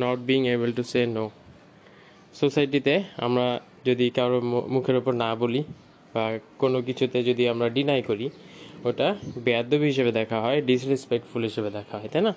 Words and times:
Not 0.00 0.18
being 0.18 0.48
able 0.48 0.72
to 0.72 0.82
say 0.82 1.06
no 1.06 1.30
সোসাইটিতে 2.34 3.02
আমরা 3.16 3.60
যদি 3.86 4.10
কারও 4.10 4.40
মু- 4.40 4.66
মুখের 4.66 4.96
ওপর 4.96 5.14
না 5.14 5.34
বলি 5.34 5.64
বা 6.14 6.38
কোনো 6.58 6.82
কিছুতে 6.82 7.24
যদি 7.24 7.48
আমরা 7.48 7.68
ডিনাই 7.68 8.02
করি, 8.02 8.30
ওটা 8.84 9.16
বেয়াদবি 9.36 9.86
হিসেবে 9.86 10.12
দেখা 10.12 10.40
হয় 10.40 10.62
ডিসরেসপেক্টফুল 10.62 11.42
হিসেবে 11.42 11.70
দেখা 11.70 11.98
হয়, 11.98 12.08
তাই 12.12 12.22
না? 12.22 12.34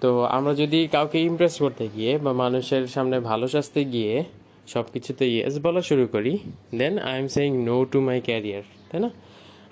তো 0.00 0.22
আমরা 0.22 0.54
যদি 0.54 0.88
কাউকে 0.92 1.20
ইমপ্রেস 1.20 1.58
করতে 1.58 1.88
গিয়ে 1.96 2.18
বা 2.18 2.32
মানুষের 2.32 2.86
সামনে 2.86 3.20
ভালো 3.20 3.48
সাজতে 3.48 3.84
গিয়ে 3.84 4.24
সব 4.66 4.84
কিছুতে 4.92 5.28
ইয়েস 5.28 5.58
বলা 5.62 5.82
শুরু 5.82 6.06
করি 6.06 6.38
then 6.74 6.98
I 6.98 7.20
am 7.20 7.28
saying 7.28 7.64
no 7.64 7.84
to 7.84 8.00
my 8.00 8.20
career 8.20 8.62
তাই 8.90 9.00
না? 9.00 9.10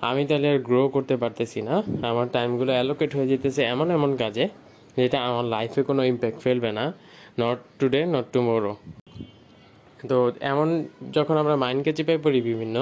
আমি 0.01 0.25
তাহলে 0.25 0.49
আর 0.49 0.59
গ্রো 0.59 0.89
করতে 0.89 1.17
পারতেছি 1.17 1.61
না। 1.61 1.83
আমার 2.01 2.27
টাইমগুলো 2.31 2.71
অ্যালোকেট 2.71 3.15
হয়ে 3.15 3.27
যেতেছে 3.27 3.63
এমন 3.63 3.91
এমন 3.91 4.15
কাজে 4.15 4.49
যেটা 4.99 5.17
আমার 5.29 5.45
লাইফে 5.55 5.81
কোনো 5.89 6.01
ইম্প্যাক্ট 6.11 6.39
ফেলবে 6.45 6.71
না 6.79 6.85
নট 7.41 7.57
টুডে 7.79 8.01
নট 8.13 8.25
টুমোরো 8.33 8.73
তো 10.09 10.17
এমন 10.51 10.67
যখন 11.17 11.35
আমরা 11.41 11.55
মাইন্ডকে 11.63 11.91
চেপে 11.97 12.15
পড়ি 12.25 12.39
বিভিন্ন, 12.49 12.75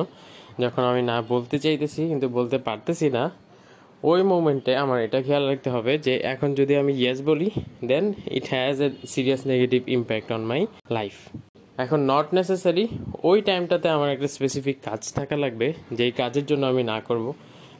যখন 0.63 0.83
আমি 0.91 1.01
না 1.11 1.17
বলতে 1.33 1.55
চাইতেছি, 1.63 2.01
কিন্তু 2.11 2.27
বলতে 2.37 2.57
পারতেছি 2.67 3.07
না, 3.17 3.23
ওই 4.11 4.19
মোমেন্টে 4.31 4.73
আমার 4.83 4.99
এটা 5.05 5.19
খেয়াল 5.27 5.43
রাখতে 5.49 5.69
হবে 5.75 5.93
যে 6.05 6.13
এখন 6.33 6.49
যদি 6.59 6.73
আমি 6.81 6.93
ইয়েস 7.01 7.19
বলি 7.29 7.47
then 7.89 8.05
it 8.37 8.45
has 8.53 8.75
a 8.85 8.87
serious 9.13 9.41
negative 9.51 9.81
impact 9.97 10.29
on 10.35 10.41
my 10.51 10.61
life 10.97 11.15
এখন 11.83 11.99
নট 12.11 12.27
নেসেসারি 12.37 12.85
ওই 13.29 13.37
টাইমটাতে 13.47 13.87
আমার 13.95 14.09
একটা 14.15 14.29
স্পেসিফিক 14.35 14.77
কাজ 14.87 15.01
থাকা 15.17 15.35
লাগবে, 15.43 15.67
যেই 15.97 16.11
কাজের 16.21 16.45
জন্য 16.49 16.63
আমি 16.71 16.83
না 16.91 16.97
করব। 17.07 17.25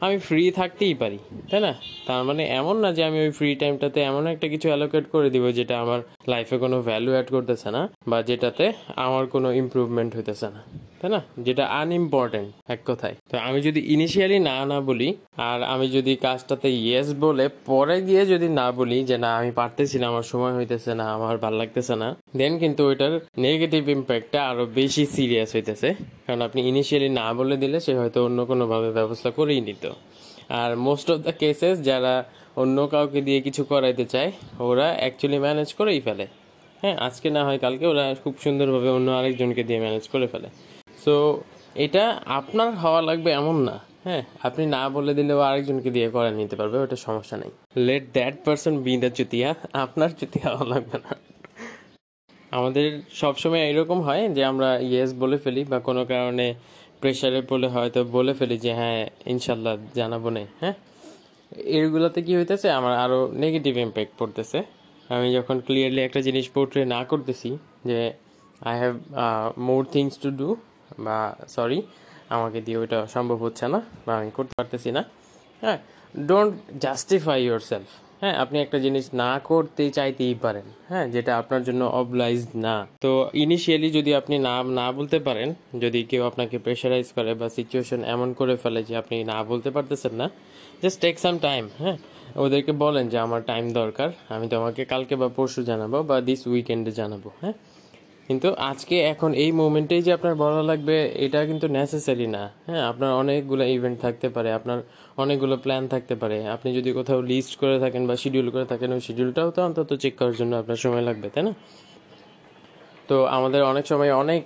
আমি 0.04 0.16
ফ্রি 0.26 0.42
থাকতেই 0.60 0.94
পারি, 1.02 1.18
তাই 1.50 1.60
না? 1.66 1.72
তার 2.06 2.22
মানে 2.28 2.42
এমন 2.60 2.76
না 2.84 2.88
যে 2.96 3.02
আমি 3.08 3.18
ওই 3.26 3.32
ফ্রি 3.38 3.50
টাইমটাতে 3.60 3.98
এমন 4.10 4.24
একটা 4.32 4.46
কিছু 4.52 4.66
অ্যালোকেট 4.70 5.04
করে 5.14 5.28
দিব 5.34 5.44
যেটা 5.58 5.74
আমার 5.84 6.00
লাইফে 6.32 6.56
কোনো 6.64 6.76
ভ্যালু 6.88 7.10
অ্যাড 7.14 7.28
করতেছে 7.34 7.68
না 7.76 7.82
বা 8.10 8.18
যেটাতে 8.28 8.64
আমার 9.06 9.24
কোনো 9.34 9.48
ইমপ্রুভমেন্ট 9.62 10.10
হইতেছে 10.16 10.48
না, 10.54 10.60
তাই 11.00 11.10
না? 11.14 11.20
যেটা 11.46 11.64
আনইম্পর্টেন্ট 11.82 12.48
এক 12.74 12.80
কথায়। 12.90 13.14
তো 13.30 13.34
আমি 13.46 13.58
যদি 13.66 13.80
ইনিশিয়ালি 13.94 14.38
না 14.50 14.56
না 14.72 14.78
বলি, 14.88 15.08
আর 15.48 15.58
আমি 15.72 15.86
যদি 15.96 16.12
কাজটাতে 16.26 16.68
ইয়েস 16.84 17.08
বলে 17.24 17.44
পরে 17.70 17.96
গিয়ে 18.08 18.22
যদি 18.32 18.48
না 18.60 18.66
বলি 18.78 18.98
যে 19.10 19.16
না, 19.24 19.30
আমি 19.40 19.50
পারতেছি 19.60 19.96
না, 20.00 20.06
আমার 20.12 20.26
সময় 20.32 20.54
হইতেছে 20.58 20.92
না, 21.00 21.04
আমার 21.16 21.34
ভালো 21.44 21.56
লাগতেছে 21.62 21.94
না 22.02 22.08
দেন 22.38 22.52
কিন্তু 22.62 22.82
ওইটার 22.90 23.12
নেগেটিভ 23.46 23.82
ইম্প্যাক্টটা 23.96 24.38
আরও 24.50 24.64
বেশি 24.80 25.04
সিরিয়াস 25.16 25.50
হইতেছে। 25.56 25.88
কারণ 26.24 26.40
আপনি 26.48 26.60
ইনিশিয়ালি 26.70 27.08
না 27.20 27.26
বলে 27.38 27.56
দিলে 27.62 27.78
সে 27.86 27.92
হয়তো 28.00 28.18
অন্য 28.26 28.38
কোনোভাবে 28.50 28.88
ব্যবস্থা 28.98 29.30
করেই 29.38 29.60
নিত। 29.68 29.84
আর 30.60 30.70
মোস্ট 30.86 31.06
অফ 31.12 31.18
দ্য 31.26 31.32
কেসেস 31.42 31.76
যারা 31.88 32.14
অন্য 32.62 32.76
কাউকে 32.92 33.20
দিয়ে 33.26 33.40
কিছু 33.46 33.62
করাইতে 33.72 34.04
চায়, 34.04 34.30
ওরা 34.68 34.86
অ্যাকচুয়ালি 35.00 35.38
ম্যানেজ 35.46 35.68
করেই 35.78 36.00
ফেলে। 36.06 36.26
হ্যাঁ 36.82 36.96
আজকে 37.06 37.28
না 37.36 37.42
হয় 37.46 37.58
কালকে 37.64 37.84
ওরা 37.92 38.04
খুব 38.22 38.34
সুন্দরভাবে 38.44 38.88
অন্য 38.96 39.08
আরেকজনকে 39.18 39.62
দিয়ে 39.68 39.80
ম্যানেজ 39.84 40.04
করে 40.12 40.26
ফেলে। 40.32 40.48
সো 41.04 41.14
এটা 41.84 42.04
আপনার 42.38 42.68
হওয়া 42.82 43.00
লাগবে 43.08 43.30
এমন 43.40 43.56
না। 43.68 43.76
হ্যাঁ 44.06 44.22
আপনি 44.48 44.64
না 44.76 44.82
বলে 44.96 45.12
দিলেও 45.18 45.40
আরেকজনকে 45.48 45.90
দিয়ে 45.96 46.08
করে 46.14 46.30
নিতে 46.40 46.54
পারবে, 46.60 46.76
ওটা 46.84 46.96
সমস্যা 47.06 47.36
নেই। 47.42 47.52
Let 47.86 48.04
that 48.16 48.34
person 48.44 48.74
be 48.84 48.94
the 49.02 49.10
Chutia 49.18 49.48
আপনার 49.84 50.10
চুতিয়া 50.20 50.46
হওয়া 50.52 50.66
লাগবে 50.74 50.98
না। 51.04 51.12
আমাদের 52.58 52.86
সবসময় 53.20 53.62
এরকম 53.70 53.98
হয় 54.08 54.22
যে 54.36 54.42
আমরা 54.52 54.68
ইয়েস 54.88 55.10
বলে 55.22 55.38
ফেলি 55.44 55.62
বা 55.72 55.78
কোনো 55.88 56.02
কারণে 56.12 56.46
প্রেশারে 57.00 57.40
পড়লে 57.48 57.68
হয়তো 57.74 58.00
বলে 58.16 58.32
ফেলি 58.38 58.56
যে 58.64 58.72
হ্যাঁ 58.80 59.00
ইনশাল্লাহ 59.32 59.74
জানাব 59.98 60.24
না 60.36 60.42
হ্যাঁ? 60.62 60.74
এগুলোতে 61.78 62.20
কি 62.26 62.32
হইতেছে, 62.38 62.68
আমার 62.78 62.94
আরও 63.04 63.18
নেগেটিভ 63.44 63.74
ইম্প্যাক্ট 63.86 64.12
পড়তেছে। 64.20 64.58
আমি 65.10 65.28
যখন 65.36 65.56
ক্লিয়ারলি 65.66 66.00
একটা 66.08 66.20
জিনিস 66.26 66.46
পোর্ট্রে 66.54 66.82
না 66.94 67.00
করতেছি 67.10 67.50
যে 67.88 68.00
I 68.68 68.74
have 68.82 68.94
more 69.68 69.82
things 69.94 70.14
to 70.22 70.28
do 70.40 70.48
বা 71.06 71.18
সরি 71.54 71.78
আমাকে 72.36 72.58
দিয়ে 72.66 72.78
ওইটা 72.82 72.98
সম্ভব 73.14 73.38
হচ্ছে 73.46 73.64
না 73.74 73.80
বা 74.06 74.12
আমি 74.18 74.30
করতে 74.38 74.54
পারতেছি 74.58 74.90
না। 74.96 75.02
হ্যাঁ 75.62 75.78
ডোন্ট 76.28 76.54
জাস্টিফাই 76.84 77.38
ইউর 77.46 77.62
সেলফ 77.70 77.90
হ্যাঁ 78.20 78.36
আপনি 78.38 78.56
একটা 78.60 78.78
জিনিস 78.78 79.04
না 79.14 79.30
করতে 79.50 79.84
চাইতেই 79.90 80.34
পারেন 80.34 80.66
হ্যাঁ 80.88 81.06
যেটা 81.08 81.32
আপনার 81.38 81.62
জন্য 81.64 81.82
অবলাইজ 82.02 82.40
না। 82.56 82.76
তো 83.00 83.10
ইনিশিয়ালি 83.34 83.88
যদি 83.90 84.10
আপনি 84.14 84.36
না 84.38 84.54
না 84.80 84.86
বলতে 84.92 85.18
পারেন, 85.18 85.48
যদি 85.78 86.00
কেউ 86.04 86.22
আপনাকে 86.26 86.56
প্রেশারাইজ 86.58 87.06
করে 87.12 87.32
বা 87.34 87.46
সিচুয়েশন 87.48 88.00
এমন 88.04 88.28
করে 88.34 88.54
ফেলে 88.56 88.80
যে 88.88 88.94
আপনি 88.96 89.16
না 89.24 89.38
বলতে 89.44 89.70
পারতেছেন 89.70 90.12
না 90.20 90.26
জাস্ট 90.82 90.98
টেক 91.00 91.16
সাম 91.18 91.34
টাইম 91.38 91.64
হ্যাঁ। 91.82 91.96
ওদেরকে 92.36 92.72
বলেন 92.84 93.04
যে 93.08 93.18
আমার 93.18 93.40
টাইম 93.42 93.64
দরকার, 93.72 94.08
আমি 94.28 94.46
তোমাকে 94.48 94.82
কালকে 94.84 95.14
বা 95.16 95.28
পরশু 95.36 95.60
জানাব 95.62 95.92
বা 96.10 96.16
দিস 96.20 96.40
উইকেন্ডে 96.46 96.92
জানাব 96.92 97.24
হ্যাঁ। 97.42 97.56
কিন্তু 98.28 98.48
আজকে 98.70 98.96
এখন 99.12 99.30
এই 99.44 99.50
মোমেন্টেই 99.60 100.02
যে 100.06 100.10
আপনার 100.18 100.34
বলা 100.42 100.62
লাগবে, 100.70 100.96
এটা 101.24 101.40
কিন্তু 101.50 101.66
নেসেসারি 101.76 102.26
না। 102.36 102.42
হ্যাঁ 102.68 102.82
আপনার 102.90 103.10
অনেকগুলো 103.22 103.64
ইভেন্ট 103.76 103.98
থাকতে 104.04 104.28
পারে, 104.34 104.48
আপনার 104.58 104.78
অনেকগুলো 105.22 105.54
প্ল্যান 105.64 105.82
থাকতে 105.94 106.14
পারে। 106.22 106.36
আপনি 106.54 106.68
যদি 106.78 106.90
কোথাও 106.98 107.18
লিস্ট 107.30 107.52
করে 107.62 107.76
থাকেন 107.84 108.02
বা 108.08 108.14
শিডিউল 108.22 108.48
করে 108.54 108.66
থাকেন, 108.72 108.90
ওই 108.96 109.02
শিডিউলটাও 109.06 109.48
তো 109.56 109.60
অন্তত 109.68 109.90
চেক 110.02 110.14
করার 110.20 110.34
জন্য 110.40 110.52
আপনার 110.62 110.78
সময় 110.84 111.04
লাগবে, 111.08 111.26
তাই 111.34 111.42
না? 111.48 111.52
তো 113.08 113.16
আমাদের 113.36 113.60
অনেক 113.72 113.84
সময় 113.92 114.10
অনেক 114.22 114.42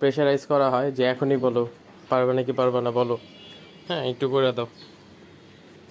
প্রেশারাইজ 0.00 0.42
করা 0.52 0.66
হয় 0.74 0.88
যে 0.96 1.02
এখনই 1.12 1.38
বলো, 1.46 1.62
পারবে 2.10 2.32
নাকি 2.38 2.52
পারবে 2.60 2.78
না 2.86 2.90
বলো। 3.00 3.16
হ্যাঁ 3.88 4.02
একটু 4.12 4.26
করে 4.34 4.50
দাও। 4.58 4.68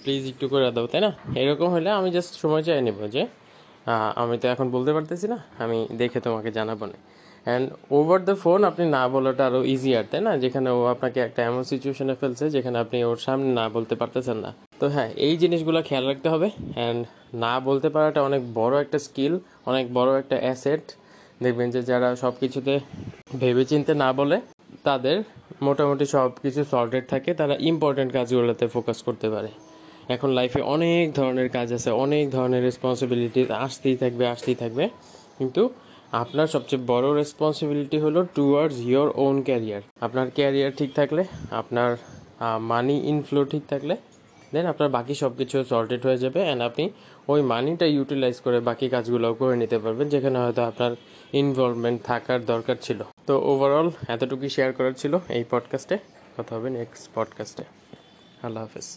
প্লিজ 0.02 0.22
একটু 0.32 0.46
করে 0.52 0.68
দাও, 0.76 0.86
তাই 0.92 1.00
না? 1.06 1.10
এরকম 1.42 1.68
হলে 1.74 1.88
আমি 1.98 2.08
জাস্ট 2.16 2.32
সময় 2.42 2.62
চাই 2.66 2.80
নেব 2.86 3.00
যে 3.14 3.22
আমি 4.22 4.34
তো 4.42 4.46
এখন 4.54 4.66
বলতে 4.74 4.90
পারতেছি 4.96 5.26
না, 5.32 5.38
আমি 5.64 5.78
দেখে 6.00 6.18
তোমাকে 6.26 6.50
জানাব 6.58 6.80
না। 6.92 6.96
অ্যান্ড 7.46 7.66
ওভার 7.98 8.20
দ্য 8.28 8.34
ফোন 8.42 8.60
আপনি 8.70 8.84
না 8.96 9.02
বলাটা 9.12 9.42
আরও 9.48 9.60
ইজিয়ার 9.74 10.04
তাই 10.10 10.20
না? 10.26 10.32
যেখানে 10.44 10.68
ও 10.78 10.80
আপনাকে 10.94 11.18
একটা 11.26 11.40
এমন 11.50 11.62
সিচুয়েশনে 11.72 12.14
ফেলছে 12.20 12.44
যেখানে 12.54 12.76
আপনি 12.84 12.96
ওর 13.10 13.18
সামনে 13.26 13.48
না 13.60 13.64
বলতে 13.76 13.94
পারতেছেন 14.00 14.38
না। 14.44 14.50
তো 14.80 14.86
হ্যাঁ 14.94 15.10
এই 15.26 15.34
জিনিসগুলো 15.42 15.78
খেয়াল 15.88 16.04
রাখতে 16.10 16.28
হবে। 16.32 16.48
অ্যান্ড 16.78 17.00
না 17.44 17.52
বলতে 17.68 17.88
পারাটা 17.94 18.20
অনেক 18.28 18.42
বড় 18.58 18.74
একটা 18.84 18.98
স্কিল 19.06 19.34
অনেক 19.70 19.84
বড় 19.96 20.10
একটা 20.22 20.36
অ্যাসেট 20.44 20.84
দেখবেন 21.44 21.68
যে 21.74 21.80
যারা 21.90 22.08
সব 22.22 22.34
কিছুতে 22.42 22.72
ভেবেচিন্তে 23.42 23.92
না 24.02 24.08
বলে, 24.18 24.36
তাদের 24.88 25.16
মোটামুটি 25.66 26.04
সব 26.14 26.30
কিছু 26.44 26.60
সর্টেড 26.72 27.04
থাকে, 27.12 27.30
তারা 27.40 27.54
ইম্পর্টেন্ট 27.70 28.10
কাজগুলোতে 28.16 28.64
ফোকাস 28.74 28.98
করতে 29.06 29.26
পারে। 29.34 29.50
এখন 30.14 30.30
লাইফে 30.38 30.60
অনেক 30.74 31.04
ধরনের 31.18 31.48
কাজ 31.56 31.68
আছে, 31.78 31.90
অনেক 32.04 32.24
ধরনের 32.36 32.62
রেসপন্সিবিলিটি 32.68 33.40
আসতেই 33.66 33.96
থাকবে 34.02 34.24
আসতেই 34.34 34.56
থাকবে। 34.62 34.84
কিন্তু 35.38 35.62
আপনার 36.22 36.48
সবচেয়ে 36.54 36.82
বড় 36.92 37.06
রেসপন্সিবিলিটি 37.20 37.98
হলো 38.04 38.20
টুয়ার্ডস 38.36 38.78
ইয়োর 38.88 39.08
ওন 39.24 39.36
ক্যারিয়ার 39.48 39.82
আপনার 40.06 40.26
ক্যারিয়ার 40.36 40.72
ঠিক 40.80 40.90
থাকলে, 40.98 41.22
আপনার 41.60 41.90
মানি 42.72 42.96
ইনফ্লো 43.12 43.40
ঠিক 43.52 43.64
থাকলে 43.72 43.94
দেন 44.52 44.66
আপনার 44.72 44.88
বাকি 44.96 45.14
সব 45.22 45.32
কিছু 45.40 45.56
সর্টেড 45.72 46.00
হয়ে 46.06 46.18
যাবে 46.24 46.40
অ্যান্ড 46.46 46.62
আপনি 46.68 46.84
ওই 47.32 47.40
মানিটা 47.52 47.86
ইউটিলাইজ 47.96 48.36
করে 48.46 48.58
বাকি 48.68 48.86
কাজগুলোও 48.94 49.34
করে 49.40 49.54
নিতে 49.62 49.76
পারবেন, 49.84 50.06
যেখানে 50.14 50.36
হয়তো 50.42 50.62
আপনার 50.70 50.92
ইনভলভমেন্ট 51.42 51.98
থাকার 52.10 52.40
দরকার 52.52 52.76
ছিল। 52.86 53.00
তো 53.28 53.34
ওভারঅল 53.50 53.88
এতটুকুই 54.14 54.50
শেয়ার 54.56 54.70
করার 54.78 54.94
ছিল 55.02 55.12
এই 55.36 55.44
পডকাস্টে 55.52 55.96
কথা 56.36 56.52
হবে 56.56 56.68
নেক্সট 56.78 57.04
পডকাস্টে 57.16 57.64
আল্লাহ 58.46 58.62
হাফেজ। 58.66 58.88